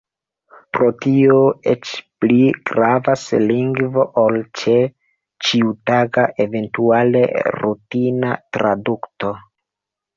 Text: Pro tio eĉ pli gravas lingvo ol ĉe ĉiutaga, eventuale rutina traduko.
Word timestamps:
Pro 0.77 0.85
tio 1.05 1.35
eĉ 1.73 1.91
pli 2.25 2.39
gravas 2.71 3.27
lingvo 3.45 4.07
ol 4.23 4.41
ĉe 4.63 4.77
ĉiutaga, 5.47 6.27
eventuale 6.49 7.27
rutina 7.61 8.37
traduko. 8.57 9.37